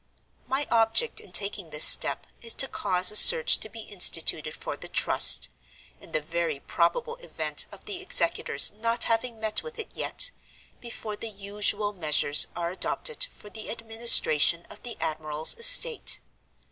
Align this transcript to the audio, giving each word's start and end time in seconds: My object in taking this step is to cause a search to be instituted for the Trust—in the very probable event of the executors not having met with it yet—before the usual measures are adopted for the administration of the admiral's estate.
My 0.47 0.65
object 0.71 1.19
in 1.19 1.31
taking 1.31 1.69
this 1.69 1.83
step 1.85 2.25
is 2.41 2.55
to 2.55 2.67
cause 2.67 3.11
a 3.11 3.15
search 3.15 3.59
to 3.59 3.69
be 3.69 3.81
instituted 3.81 4.55
for 4.55 4.75
the 4.75 4.87
Trust—in 4.87 6.11
the 6.11 6.19
very 6.19 6.59
probable 6.59 7.17
event 7.17 7.67
of 7.71 7.85
the 7.85 8.01
executors 8.01 8.71
not 8.71 9.03
having 9.03 9.39
met 9.39 9.61
with 9.61 9.77
it 9.77 9.91
yet—before 9.95 11.17
the 11.17 11.29
usual 11.29 11.93
measures 11.93 12.47
are 12.55 12.71
adopted 12.71 13.25
for 13.25 13.51
the 13.51 13.69
administration 13.69 14.65
of 14.71 14.81
the 14.81 14.97
admiral's 14.99 15.53
estate. 15.59 16.19